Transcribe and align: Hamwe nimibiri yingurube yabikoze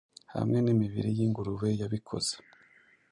Hamwe 0.33 0.57
nimibiri 0.61 1.09
yingurube 1.17 1.67
yabikoze 1.81 2.33